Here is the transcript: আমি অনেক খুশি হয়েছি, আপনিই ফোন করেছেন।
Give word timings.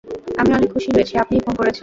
আমি 0.37 0.51
অনেক 0.53 0.69
খুশি 0.73 0.89
হয়েছি, 0.95 1.13
আপনিই 1.17 1.43
ফোন 1.45 1.55
করেছেন। 1.55 1.79